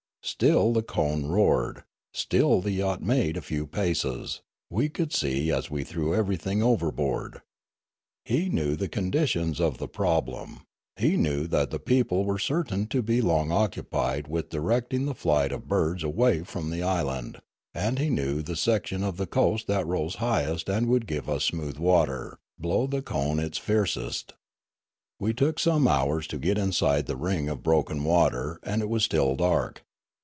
Still 0.23 0.71
the 0.71 0.83
cone 0.83 1.25
roared; 1.25 1.83
still 2.13 2.61
the 2.61 2.69
yacht 2.69 3.01
made 3.01 3.35
a 3.35 3.41
few 3.41 3.65
paces, 3.65 4.41
we 4.69 4.87
could 4.87 5.11
see 5.11 5.51
as 5.51 5.71
we 5.71 5.83
threw 5.83 6.13
anything 6.13 6.61
over 6.61 6.91
board. 6.91 7.41
He 8.23 8.47
knew 8.47 8.75
the 8.75 8.87
conditions 8.87 9.59
of 9.59 9.79
the 9.79 9.87
problem; 9.87 10.61
he 10.95 11.17
Noola 11.17 11.23
419 11.23 11.23
knew 11.23 11.47
that 11.47 11.71
the 11.71 11.79
people 11.79 12.23
were 12.23 12.37
certain 12.37 12.85
to 12.89 13.01
be 13.01 13.19
long 13.19 13.51
occupied 13.51 14.27
with 14.27 14.51
directing 14.51 15.05
the 15.07 15.15
flight 15.15 15.51
of 15.51 15.67
birds 15.67 16.03
away 16.03 16.43
from 16.43 16.69
the 16.69 16.83
island; 16.83 17.39
and 17.73 17.97
he 17.97 18.11
knew 18.11 18.43
the 18.43 18.55
section 18.55 19.03
of 19.03 19.17
the 19.17 19.25
coast 19.27 19.65
that 19.65 19.87
rose 19.87 20.15
highest 20.15 20.69
and 20.69 20.87
would 20.87 21.07
give 21.07 21.27
us 21.27 21.45
smooth 21.45 21.77
water, 21.79 22.37
blow 22.59 22.85
the 22.85 23.01
cone 23.01 23.39
its 23.39 23.57
fiercest. 23.57 24.33
We 25.19 25.33
took 25.33 25.57
some 25.57 25.87
hours 25.87 26.27
to 26.27 26.37
get 26.37 26.59
inside 26.59 27.07
the 27.07 27.17
ring 27.17 27.49
of 27.49 27.63
broken 27.63 28.03
water; 28.03 28.59
and 28.61 28.83
it 28.83 28.87
was 28.89 29.03
still 29.03 29.35
dark. 29.35 29.83